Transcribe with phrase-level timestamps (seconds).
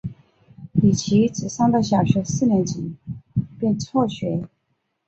[0.71, 2.95] 李琦只上到小学四年级
[3.59, 4.47] 便辍学。